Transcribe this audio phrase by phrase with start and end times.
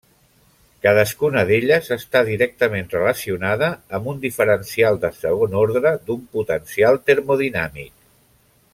[0.85, 3.69] Cadascuna d'elles està directament relacionada
[3.99, 7.95] amb un diferencial de segon ordre d'un potencial termodinàmic.